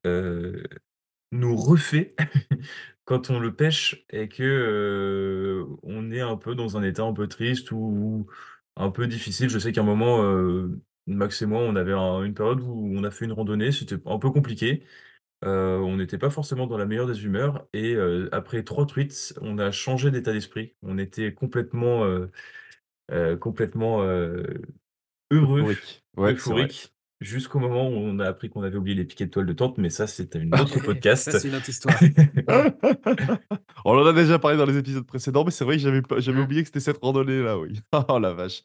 [1.31, 2.15] nous refait
[3.05, 7.27] quand on le pêche et que, on est un peu dans un état un peu
[7.27, 8.27] triste ou
[8.75, 9.49] un peu difficile.
[9.49, 10.21] Je sais qu'à un moment,
[11.07, 13.97] Max et moi, on avait un une période où on a fait une randonnée, c'était
[14.05, 14.83] un peu compliqué.
[15.43, 19.33] Heu, on n'était pas forcément dans la meilleure des humeurs et heu, après 3 truites,
[19.41, 20.75] on a changé d'état d'esprit.
[20.83, 22.31] On était complètement, heu
[23.11, 24.45] heu, complètement, heu,
[25.31, 26.03] heureux, Euphorique.
[26.17, 26.69] Ouais, c'est vrai.
[26.69, 29.53] euphorique, jusqu'au moment où on a appris qu'on avait oublié les piquets de toile de
[29.53, 30.79] tente, mais ça, c'était une autre
[31.15, 31.35] Ça, podcast.
[31.35, 31.99] c'est une autre histoire.
[33.85, 36.19] On en a déjà parlé dans les épisodes précédents, mais c'est vrai que j'avais pas
[36.19, 36.41] j'avais Mmh.
[36.41, 37.79] oublié que c'était cette randonnée-là, oui.
[38.09, 38.63] Oh la vache.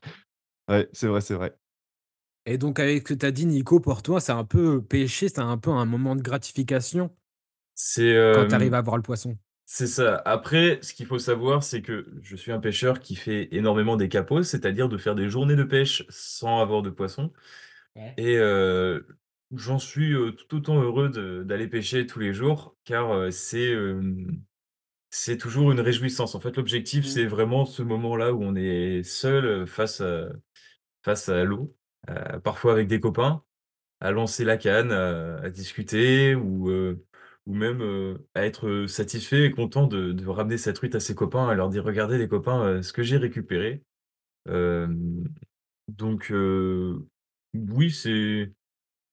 [0.69, 1.57] Ouais, c'est vrai, c'est vrai.
[2.47, 5.29] Et donc avec ce que tu as dit Nico, pour toi, c'est un peu pêcher,
[5.29, 7.15] c'est un peu un moment de gratification
[8.31, 9.37] quand tu arrives hem, à voir le poisson?
[9.67, 10.17] c'est ça.
[10.27, 14.09] Après, ce qu'il faut savoir, c'est que je suis un pêcheur qui fait énormément des
[14.09, 17.33] kapos, c'est-à-dire de faire des journées de pêche sans avoir de poisson
[17.97, 18.19] Ouais.
[18.19, 19.07] et heu,
[19.55, 21.11] j'en suis, heu, tout autant heureux
[21.45, 23.33] d'aller pêcher tous les jours car,
[25.11, 26.35] c'est, toujours une réjouissance.
[26.35, 27.09] En fait, l'objectif, Mmh.
[27.09, 30.29] c'est vraiment ce moment-là où on est seul, face à
[31.05, 31.77] face à l'eau,
[32.11, 33.43] heu, parfois avec des copains
[34.01, 37.05] À lancer la canne, à discuter ou, heu,
[37.47, 41.15] ou même, heu, à être, satisfait et content de de ramener sa truite à ses
[41.17, 43.85] copains, à leur dire: «Regardez les copains, ce que j'ai récupéré».
[45.89, 46.33] Donc,
[47.55, 48.53] oui, c'est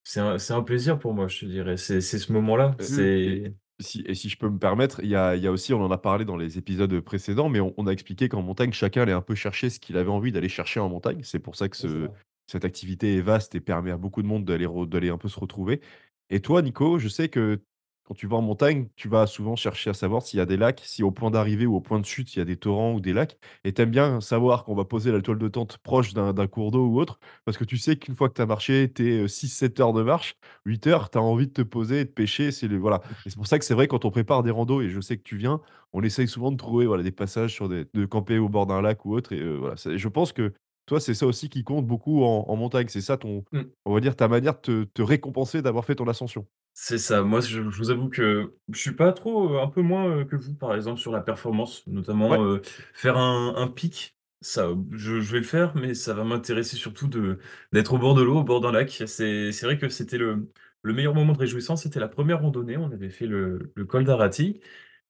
[0.03, 1.77] c'est un c'est un plaisir pour moi, je te dirais.
[1.77, 5.15] C'est c'est ce moment-là, et c'est si et si je peux me permettre, il y
[5.17, 7.73] a il y a aussi on en a parlé dans les épisodes, précédents, mais on
[7.77, 10.49] on a expliqué qu'en montagne, chacun allait un peu chercher ce qu'il avait envie d'aller
[10.49, 11.21] chercher en montagne.
[11.23, 12.11] C'est pour ça que c'est ce.
[12.53, 15.81] Cette activité est vaste et permet à beaucoup de monde d'aller un peu se retrouver.
[16.29, 17.61] Et toi, Nico, je sais que
[18.03, 20.57] quand tu vas en montagne, tu vas souvent chercher à savoir s'il y a des
[20.57, 22.93] lacs, si au point d'arrivée ou au point de chute, il y a des torrents
[22.93, 25.77] ou des lacs et tu aimes bien savoir qu'on va poser la toile de tente
[25.79, 28.45] proche d'un cours d'eau ou autre, parce que tu sais qu'une fois que tu as
[28.45, 30.35] marché tes, 6-7 heures de marche,
[30.65, 32.51] 8 heures, tu as envie de te poser et de pêcher.
[32.51, 34.89] C'est voilà et c'est pour ça que c'est vrai quand on prépare des randos et
[34.89, 35.61] je sais que tu viens,
[35.93, 39.05] on essaye souvent de trouver, voilà, des passages sur de camper au bord d'un lac
[39.05, 40.53] ou autre et voilà, je pense que
[40.85, 42.87] toi, c'est ça aussi qui compte beaucoup en en montagne.
[42.89, 43.67] C'est ça ton mmh.
[43.85, 46.47] on va dire ta manière de te te récompenser d'avoir fait ton ascension.
[46.75, 47.21] C'est ça.
[47.21, 50.25] Moi, je je vous avoue que je suis pas trop, heu, un peu moins, heu,
[50.25, 52.61] que vous, par exemple, sur la performance, notamment, Ouais, heu,
[52.93, 57.07] faire un un pic, ça, je je vais le faire, mais ça va m'intéresser surtout
[57.07, 57.37] de
[57.73, 58.89] d'être au bord de l'eau, au bord d'un lac.
[59.05, 62.75] C'est c'est vrai que c'était le le meilleur moment de réjouissance, c'était la première randonnée.
[62.77, 64.59] On avait fait le le col d'Arati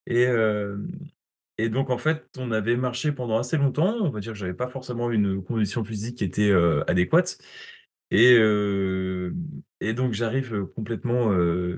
[0.06, 0.26] et
[1.58, 3.94] et donc en fait, on avait marché pendant assez longtemps.
[4.00, 7.38] On va dire que j'avais pas forcément une condition physique qui était, heu, adéquate.
[8.10, 9.34] Et hem
[9.80, 11.30] et donc j'arrive, heu, complètement,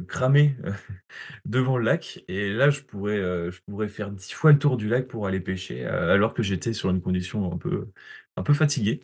[0.08, 0.56] cramé
[1.46, 2.24] devant le lac.
[2.28, 3.18] Et là je pourrais,
[3.50, 6.72] je pourrais faire 10 fois le tour du lac pour aller pêcher, alors que j'étais
[6.74, 7.88] sur une condition un peu
[8.36, 9.00] un peu fatigué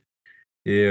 [0.66, 0.86] et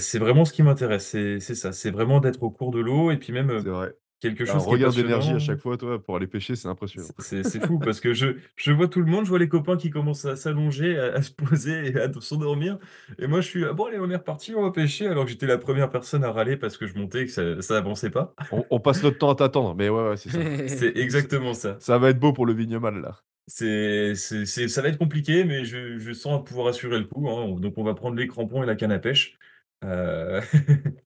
[0.00, 3.18] c'est vraiment ce qui m'intéresse, c'est ça, c'est vraiment d'être au cours de l'eau et
[3.18, 3.94] puis même, c'est vrai.
[4.22, 6.68] Quelque un chose qui est regain d'énergie à chaque fois, toi, pour aller pêcher, c'est
[6.68, 7.08] impressionnant.
[7.18, 9.90] c'est fou parce que je je vois tout le monde, je vois les copains qui
[9.90, 12.78] commencent à s'allonger, à à se poser et à s'endormir
[13.18, 15.30] et moi je suis: «Ah bon allez, on est reparti, on va pêcher», alors que
[15.30, 18.10] j'étais la première personne à râler parce que je montais et que ça ça avançait
[18.10, 18.34] pas.
[18.50, 20.38] On on passe notre temps à t'attendre, mais ouais, ouais, c'est ça.
[20.68, 21.78] C'est exactement ça.
[21.80, 23.18] ça va être beau pour le vignemal, là.
[23.48, 27.28] C'est c'est c'est ça va être compliqué, mais je je sens pouvoir assurer le coup,
[27.28, 29.36] hein, donc on va prendre les crampons et la canne à pêche.
[29.84, 30.40] Heu,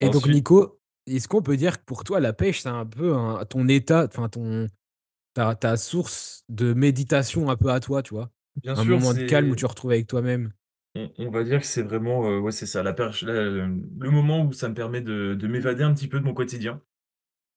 [0.00, 3.14] Et donc Nico, est-ce qu'on peut dire que pour toi la pêche, c'est un peu
[3.14, 4.66] un ton état, enfin ton
[5.34, 8.30] ta ta source de méditation un peu à toi, tu vois?
[8.56, 10.52] bien Un sûr, moment de calme où c'est tu te retrouves avec toi-même?
[10.94, 14.10] On on va dire que c'est vraiment, heu, ouais, c'est ça, la perche la le
[14.10, 16.80] moment où ça me permet de de m'évader un petit peu de mon quotidien,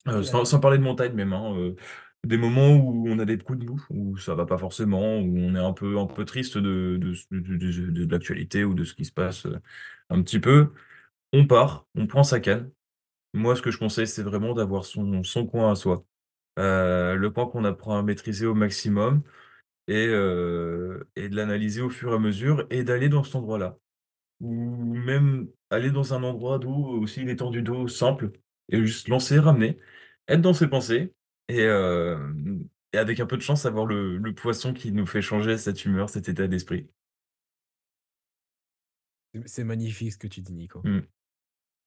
[0.07, 1.75] OK, sans parler de montagne même, hein, heu,
[2.25, 5.37] des moments où on a des coups de mou, où ça va pas forcément, où
[5.39, 8.63] on est un peu un peu triste de de ce de de de de l'actualité
[8.65, 9.47] ou de ce qui se passe,
[10.09, 10.73] un petit peu.
[11.33, 12.71] On part, on prend sa canne.
[13.33, 16.03] Moi, ce que je conseille, c'est vraiment d'avoir son son coin à soi,
[16.59, 19.23] heu, le coin qu'on apprend à maîtriser au maximum
[19.87, 23.77] et heu et de l'analyser au fur et à mesure et d'aller dans cet endroit-là.
[24.41, 28.31] Ou même aller dans un endroit d'eau, aussi une étendue d'eau simple
[28.69, 29.79] et juste lancer, ramener,
[30.29, 31.13] être dans ses pensées
[31.49, 35.21] et hem et avec un peu de chance, avoir le le poisson qui nous fait
[35.23, 36.89] changer cette humeur, cet état d'esprit.
[39.33, 40.81] C'est c'est magnifique ce que tu dis Nico.
[40.83, 40.97] Mmh.
[40.97, 41.01] Mmh.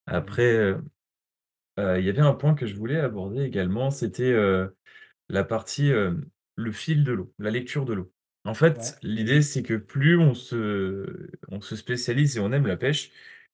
[0.06, 0.84] Après, heu
[1.78, 4.76] heu, il y avait un point que je voulais aborder également, c'était, heu,
[5.28, 8.12] la partie, hem, le fil de l'eau, la lecture de l'eau.
[8.44, 12.66] En Ouais, fait, l'idée, c'est que plus on se on se spécialise et on aime
[12.66, 13.12] la pêche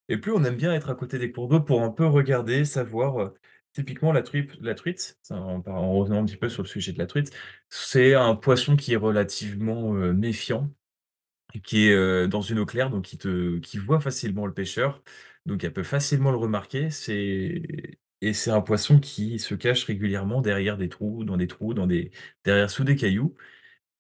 [0.08, 2.64] et plus on aime bien être à côté des cours d'eau pour un peu regarder,
[2.64, 3.34] savoir, heu,
[3.72, 6.68] typiquement la truite la truite, ça en par en revenant un petit peu sur le
[6.68, 7.30] sujet de la truite,
[7.70, 10.70] c'est un poisson qui est relativement, heu, méfiant
[11.54, 14.54] et qui est, heu, dans une eau claire, donc qui te qui voit facilement le
[14.54, 15.02] pêcheur,
[15.46, 16.90] donc elle peut facilement le remarquer.
[16.90, 21.74] C'est et c'est un poisson qui se cache régulièrement derrière des trous, dans des trous,
[21.74, 22.10] dans des
[22.44, 23.34] derrière sous des cailloux.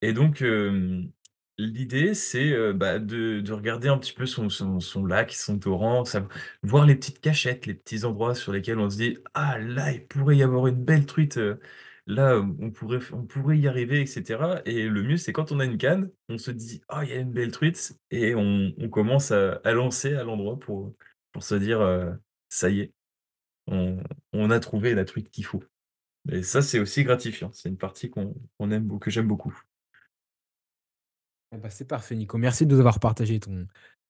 [0.02, 0.44] Et donc
[1.58, 6.04] l'idée c'est, bah, de de regarder un petit peu son son son lac, son torrent,
[6.62, 10.06] voir les petites cachettes, les petits endroits sur lesquels on se dit: «Ah là, il
[10.06, 11.40] pourrait y avoir une belle truite,
[12.06, 14.60] là, on pourrait on pourrait y arriver» et cetera.
[14.66, 17.12] Et le mieux, c'est quand on a une canne, on se dit: «Ah, il y
[17.14, 20.94] a une belle truite» et on commence à à lancer à l'endroit pour
[21.32, 21.80] pour se dire,
[22.48, 22.92] «Ça y est,
[23.68, 24.02] on
[24.32, 25.62] on a trouvé la truite qu'il faut»
[26.30, 27.50] et ça, c'est aussi gratifiant.
[27.52, 29.56] C'est une partie qu'on qu'on aime que j'aime beaucoup.
[31.54, 33.66] Eh bah, c'est parfait Nico, merci de nous avoir partagé ton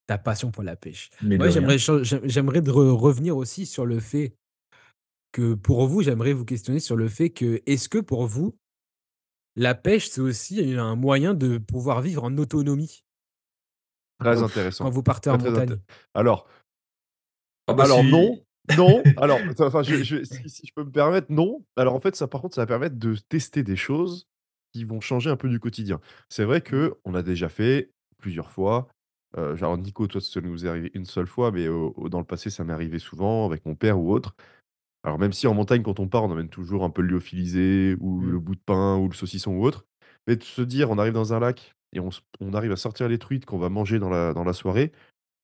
[0.07, 1.11] ta passion pour la pêche.
[1.23, 4.35] Moi, j'aimerais j'aimerais de re revenir aussi sur le fait
[5.33, 8.57] que pour vous, j'aimerais vous questionner sur le fait que, est-ce que pour vous
[9.55, 13.05] la pêche, c'est aussi un moyen de pouvoir vivre en autonomie?
[14.18, 15.83] Très Quand intéressant, vous partez en très, très inté montagne?
[16.14, 16.49] alors
[17.66, 18.42] Ah bah, alors si non,
[19.16, 21.64] alors enfin je je si si je peux me permettre, non.
[21.76, 24.26] Alors en fait, ça par contre, ça va permettre de tester des choses
[24.72, 26.00] qui vont changer un peu du quotidien.
[26.28, 26.88] C'est vrai Mmh.
[27.02, 28.88] qu'on a déjà fait plusieurs fois,
[29.37, 32.18] heu, genre Nico, toi, ça nous est arrivé une seule fois, mais au au dans
[32.18, 34.35] le passé, ça m'est arrivé souvent avec mon père ou autre.
[35.04, 37.96] Alors même si en montagne, quand on part, on emmène toujours un peu le lyophilisé
[38.00, 38.33] ou Mmh.
[38.33, 39.87] le bout de pain ou le saucisson ou autre,
[40.26, 43.09] mais de se dire: «On arrive dans un lac et on on arrive à sortir
[43.09, 44.92] les truites qu'on va manger dans la dans la soirée»,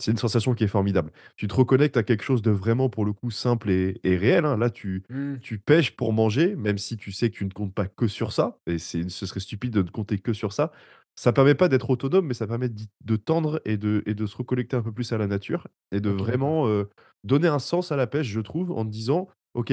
[0.01, 1.13] c'est une sensation qui est formidable.
[1.37, 4.45] Tu te reconnectes à quelque chose de vraiment, pour le coup, simple et et réel,
[4.45, 4.57] hein.
[4.59, 5.41] Là, tu Mmh.
[5.41, 8.33] tu pêches pour manger, même si tu sais que tu ne comptes pas que sur
[8.33, 10.73] ça et c'est ce serait stupide de ne compter que sur ça.
[11.17, 14.27] Ça permet pas d'être autonome, mais ça permet d'y de tendre et de et de
[14.27, 16.55] se reconnecter un peu plus à la nature et de OK, d'accord.
[16.55, 16.89] vraiment, heu,
[17.25, 19.73] donner un sens à la pêche, je trouve, en te disant: «OK,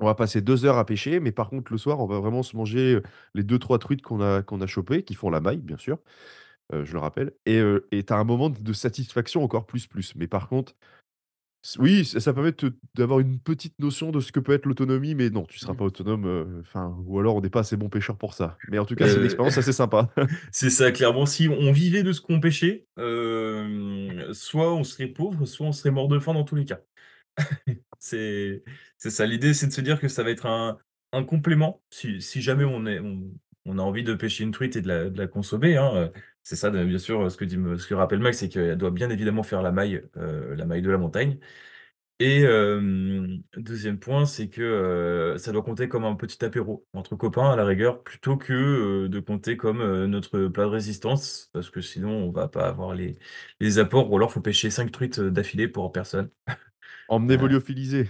[0.00, 2.42] on va passer 2 heures à pêcher, mais par contre, le soir, on va vraiment
[2.42, 3.00] se manger,
[3.34, 5.98] les 2-3 truites qu'on a qu'on a chopées», qui font la maille, bien sûr,
[6.72, 7.60] heu, je le rappelle et
[7.92, 10.14] et tu as un moment de satisfaction encore plus, plus.
[10.16, 10.74] Mais par contre,
[11.78, 12.52] oui, ça ça permet
[12.94, 15.76] d'avoir une petite notion de ce que peut être l'autonomie, mais non, tu seras Mmh.
[15.76, 18.60] pas autonome, heu, enfin, ou alors on n'est pas assez bons pêcheurs pour ça.
[18.66, 20.10] Mais en tout cas, c'est une Heu, expérience assez sympa.
[20.52, 22.86] c'est ça, clairement, si on vivait de ce qu'on pêchait,
[24.32, 26.80] soit on serait pauvre, soit on serait mort de faim dans tous les cas.
[27.98, 28.62] C'est
[28.98, 30.78] c'est ça, l'idée, c'est de se dire que ça va être un
[31.12, 33.32] un complément, si si jamais on est on
[33.66, 36.12] on a envie de pêcher une truite et de la de la consommer, hein, heu,
[36.42, 39.10] c'est ça, bien sûr, ce que dit ce que rappelle Max, c'est qu'elle doit bien
[39.10, 41.38] évidemment faire la maille, la maille de la montagne.
[42.20, 47.50] Et hem, 2e point, c'est que, ça doit compter comme un petit apéro entre copains,
[47.50, 52.10] à la rigueur, plutôt que, de compter comme, notre plat de résistance parce que sinon
[52.10, 53.18] on va pas avoir les
[53.60, 56.30] les apports ou alors il faut pêcher 5 truites, d'affilée pour personne.
[57.28, 58.08] Heu lyophilisés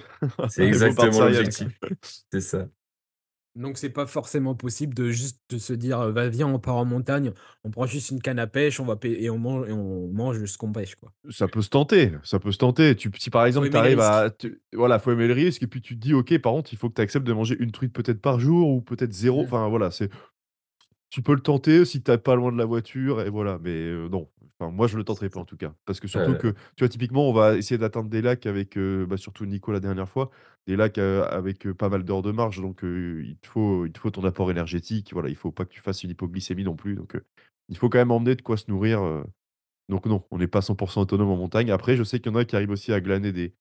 [0.48, 1.78] c'est exactement l'objectif,
[2.30, 2.68] c'est ça.
[3.54, 6.84] Donc c'est pas forcément possible de juste de se dire, «Bah, viens, on part en
[6.86, 7.32] montagne,
[7.64, 10.08] on prend juste une canne à pêche, on va pê et on man et on
[10.08, 11.12] mange ce qu'on pêche», quoi.
[11.30, 12.96] Ça peut se tenter, ça peut se tenter.
[12.96, 15.82] Tu si par exemple, tu arrives à tu voilà, faut aimer le risque et puis
[15.82, 17.92] tu te dis: «OK, par contre, il faut que tu acceptes de manger une truite
[17.92, 19.42] peut-être par jour ou peut-être 0».
[19.42, 19.44] Mmh.
[19.44, 20.10] Enfin voilà, c'est
[21.12, 23.92] tu peux le tenter si tu es pas loin de la voiture et voilà, mais
[24.08, 24.28] non.
[24.58, 25.74] Enfin, moi, je le C'est tenterai pas en tout cas.
[25.84, 29.16] Parce que surtout que, tu vois, typiquement, on va essayer d'atteindre des lacs avec, bah,
[29.16, 30.30] surtout Nico la dernière fois,
[30.66, 34.10] des lacs, avec, pas mal d'heures de marche donc il te faut il te faut
[34.10, 35.10] ton apport énergétique.
[35.12, 37.20] Voilà, il faut pas que tu fasses une hypoglycémie non plus donc
[37.68, 39.00] il faut quand même emmener de quoi se nourrir,
[39.88, 41.70] donc non, on n'est pas 100 % autonome en montagne.
[41.70, 43.54] Après, je sais qu'il y en a qui arrivent aussi à glaner des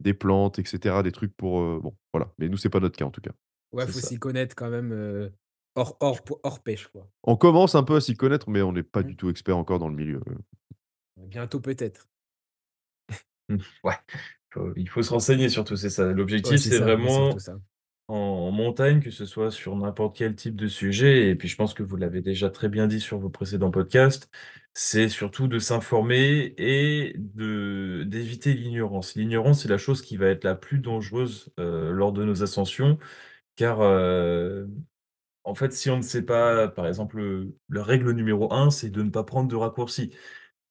[0.00, 3.04] des plantes et cetera, des trucs pour, bon, voilà, mais nous, c'est pas notre cas
[3.04, 3.32] en tout cas.
[3.72, 5.30] Ouais, faut s'y connaître quand même,
[5.76, 7.08] hors hors p hors pêche, quoi.
[7.22, 9.02] On commence un peu à s'y connaître, mais on n'est pas Mmh.
[9.02, 10.38] du tout expert encore dans le milieu, heu
[11.16, 12.08] Bientôt peut-être.
[13.84, 13.94] Ouais,
[14.76, 16.12] il faut se renseigner surtout, c'est ça.
[16.12, 17.42] L'objectif, c'est vraiment
[18.08, 21.56] en en montagne, que ce soit sur n'importe quel type de sujet et puis je
[21.56, 24.30] pense que vous l'avez déjà très bien dit sur vos précédents podcasts,
[24.74, 29.14] c'est surtout de s'informer et de d'éviter l'ignorance.
[29.16, 32.98] L'ignorance, c'est la chose qui va être la plus dangereuse, heu, lors de nos ascensions
[33.56, 34.68] car, heu,
[35.44, 39.02] en fait, si on ne sait pas, par exemple, la règle numéro 1, c'est de
[39.02, 40.14] ne pas prendre de raccourcis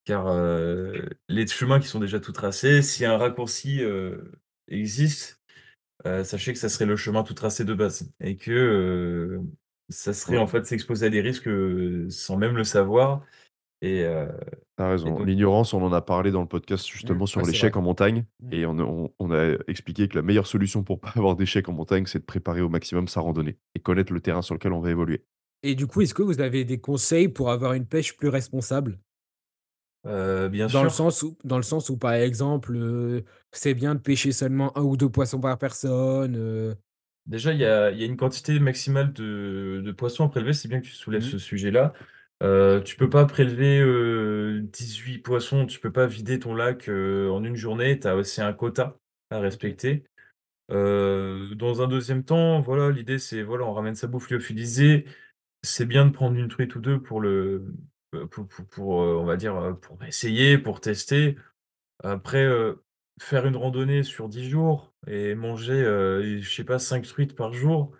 [0.05, 4.31] car, heu, les chemins qui sont déjà tout tracés, si un raccourci, heu,
[4.69, 5.41] existe,
[6.05, 9.41] heu, sachez que ça serait le chemin tout tracé de base et que,
[9.89, 10.39] ça serait, Ouais.
[10.39, 11.49] en fait, s'exposer à des risques,
[12.09, 13.25] sans même le savoir
[13.83, 14.29] et heu
[14.77, 15.19] Tu as et raison.
[15.19, 17.45] donc L'ignorance, on en a parlé dans le podcast Mmh, justement ouais, sur vrai.
[17.45, 18.51] l'échec en montagne Mmh.
[18.51, 21.69] et on a on on a expliqué que la meilleure solution pour pas avoir d'échec
[21.69, 24.73] en montagne, c'est de préparer au maximum sa randonnée et connaître le terrain sur lequel
[24.73, 25.25] on va évoluer.
[25.63, 28.99] Et du coup, est-ce que vous avez des conseils pour avoir une pêche plus responsable?
[30.05, 30.89] Heu, bien Dans le sûr.
[30.89, 34.81] sens où dans le sens où, par exemple, heu, c'est bien de pêcher seulement 1
[34.83, 36.75] ou 2 poissons par personne,
[37.25, 40.51] Déjà, il y a il y a une quantité maximale de de poissons à prélever,
[40.53, 41.23] c'est bien que tu soulèves Mmh.
[41.23, 41.93] ce sujet-là.
[42.43, 47.31] Heu, tu peux pas prélever, heu, 18 poissons, tu peux pas vider ton lac, heu,
[47.31, 48.97] en 1 journée, tu as aussi un quota
[49.31, 50.03] à respecter.
[50.71, 55.05] Heu, dans un 2e temps, voilà, l'idée c'est, voilà, on ramène sa bouffe lyophilisée.
[55.63, 57.73] C'est bien de prendre 1 truite ou 2 pour le
[59.81, 61.37] pour essayer, pour tester.
[62.03, 62.47] Après,
[63.21, 65.83] faire une randonnée sur 10 jours et manger,
[66.41, 67.93] je sais pas 5 truites par jour,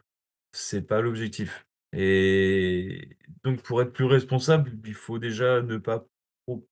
[0.53, 6.05] c'est pas l'objectif et donc pour être plus responsable, il faut déjà ne pas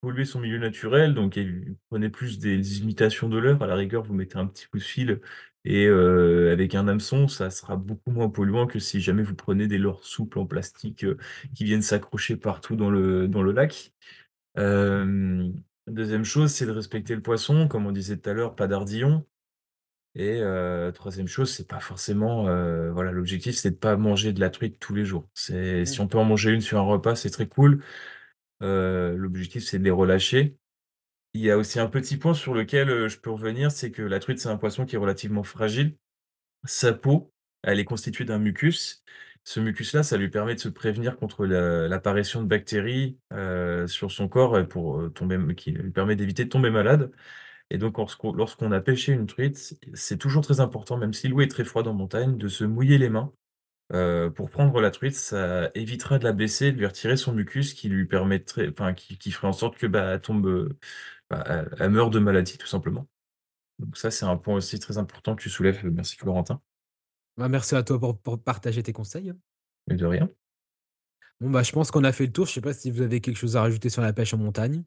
[0.01, 1.39] polluer son milieu naturel donc
[1.89, 3.61] prenez plus des imitations de leurre.
[3.63, 5.21] À la rigueur, vous mettez un petit coup de fil
[5.65, 9.67] et heu, avec un hameçon, ça sera beaucoup moins polluant que si jamais vous prenez
[9.67, 11.17] des leurres souples en plastique, heu,
[11.55, 13.93] qui viennent s'accrocher partout dans le dans le lac.
[15.87, 19.25] 2e chose, c'est de respecter le poisson, comme on disait tout à l'heure, pas d'ardillons
[20.15, 24.39] et heu, 3e chose, c'est pas forcément, heu, voilà, l'objectif, c'est de pas manger de
[24.41, 25.29] la truite tous les jours.
[25.33, 25.85] C'est Mmh.
[25.85, 27.83] si on peut en manger 1 sur un repas, c'est très cool.
[28.63, 30.57] Heu, l'objectif, c'est de les relâcher.
[31.33, 34.03] Il y a aussi un petit point sur lequel, heu, je peux revenir, c'est que
[34.03, 35.97] la truite, c'est un poisson qui est relativement fragile.
[36.65, 39.03] Sa peau, elle est constituée d'un mucus.
[39.45, 44.27] Ce mucus-là, ça lui permet de se prévenir contre l'apparition de bactéries, heu, sur son
[44.29, 47.11] corps et pour, heu, tomber m qui lui permet d'éviter de tomber malade
[47.73, 51.47] et donc lorsqu'on a pêché une truite, c'est toujours très important, même si l'eau est
[51.47, 53.33] très froide en montagne, de se mouiller les mains,
[53.93, 55.15] heu, pour prendre la truite.
[55.15, 59.17] Ça évitera de la blesser, de lui retirer son mucus qui lui permettrait enfin, qui
[59.17, 60.69] qui ferait en sorte que, bah, elle tombe,
[61.29, 63.07] bah, elle meurt de maladie, tout simplement.
[63.79, 66.61] Donc ça, c'est un point aussi très important que tu soulèves, merci Florentin.
[67.37, 69.33] Bah, merci à toi pour pour partager tes conseils.
[69.87, 70.29] Mais de rien.
[71.39, 72.45] Bon, bah, je pense qu'on a fait le tour.
[72.45, 74.83] Je sais pas si vous avez quelque chose à rajouter sur la pêche en montagne?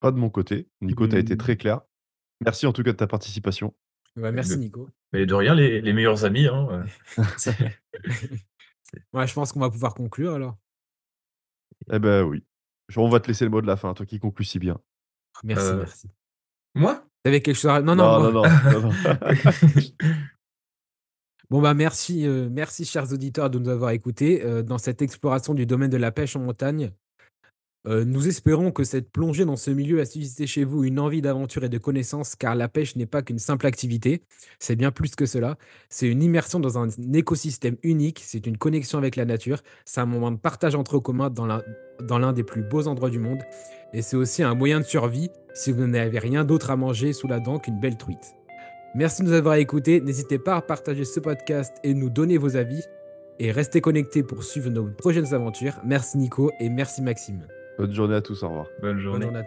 [0.00, 0.68] Pas de mon côté.
[0.80, 1.38] Nico, tu as été Mmh.
[1.38, 1.80] très clair.
[2.44, 3.74] Merci en tout cas de ta participation.
[4.16, 4.88] Ouais, Et merci de Nico.
[5.12, 7.16] mais de rien, les les meilleurs amis, hein, Ouais,
[9.26, 10.56] je pense qu'on va pouvoir conclure alors.
[11.92, 12.44] Eh bah, oui.
[12.88, 14.78] Je on va te laisser le mot de la fin, toi qui conclus si bien.
[15.44, 16.10] Merci, Heu, merci.
[16.74, 17.04] moi?
[17.24, 18.48] Tu avais quelque chose à non, non, Non, moi.
[18.48, 18.94] non, non, non, non.
[21.50, 25.54] Bon, bah, merci, heu, merci chers auditeurs de nous avoir écoutés, heu, dans cette exploration
[25.54, 26.92] du domaine de la pêche en montagne.
[27.86, 31.22] Heu, nous espérons que cette plongée dans ce milieu a suscité chez vous une envie
[31.22, 34.22] d'aventure et de connaissance, car la pêche n'est pas qu'une simple activité,
[34.58, 35.56] c'est bien plus que cela.
[35.88, 40.06] C'est une immersion dans un écosystème unique, c'est une connexion avec la nature, c'est un
[40.06, 41.62] moment de partage entre communs dans l'un
[42.06, 43.40] dans l'un des plus beaux endroits du monde
[43.92, 47.26] et c'est aussi un moyen de survie si vous n'avez rien d'autre à manger sous
[47.26, 48.34] la dent qu'une belle truite.
[48.94, 52.56] Merci de nous avoir écoutés, n'hésitez pas à partager ce podcast et nous donner vos
[52.56, 52.82] avis
[53.38, 55.78] et restez connectés pour suivre nos prochaines aventures.
[55.84, 57.46] Merci Nico et merci Maxime.
[57.78, 58.66] Bonne journée à tous, au revoir.
[58.80, 59.24] Bonne Bonne journée.
[59.26, 59.44] journée à